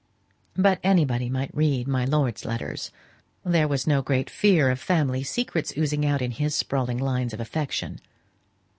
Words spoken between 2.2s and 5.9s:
letters. There was no great fear of family secrets